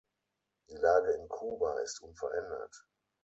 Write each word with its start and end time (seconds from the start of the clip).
Die 0.71 0.77
Lage 0.77 1.11
in 1.11 1.29
Kuba 1.29 1.77
ist 1.81 2.01
unverändert. 2.01 2.87